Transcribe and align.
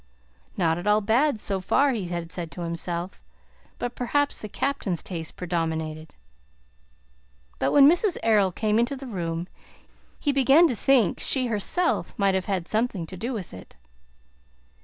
"Not 0.57 0.79
at 0.79 0.87
all 0.87 1.01
bad 1.01 1.39
so 1.39 1.59
far," 1.59 1.91
he 1.91 2.07
had 2.07 2.31
said 2.31 2.49
to 2.53 2.61
himself; 2.61 3.21
"but 3.77 3.93
perhaps 3.93 4.39
the 4.39 4.49
Captain's 4.49 5.03
taste 5.03 5.35
predominated." 5.35 6.15
But 7.59 7.71
when 7.71 7.87
Mrs. 7.87 8.17
Errol 8.23 8.51
came 8.51 8.79
into 8.79 8.95
the 8.95 9.05
room, 9.05 9.47
he 10.19 10.31
began 10.31 10.67
to 10.69 10.75
think 10.75 11.19
she 11.19 11.45
herself 11.45 12.17
might 12.17 12.33
have 12.33 12.45
had 12.45 12.67
something 12.67 13.05
to 13.05 13.15
do 13.15 13.31
with 13.31 13.53
it. 13.53 13.75